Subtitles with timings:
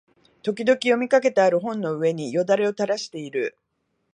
[0.41, 3.55] 時々読みかけてある本の上に涎をたらしている